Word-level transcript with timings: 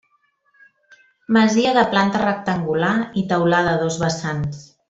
Masia 1.37 1.75
de 1.79 1.83
planta 1.93 2.23
rectangular 2.25 2.91
i 3.23 3.27
teulada 3.35 3.77
a 3.79 3.83
dos 3.87 4.05
vessants. 4.07 4.69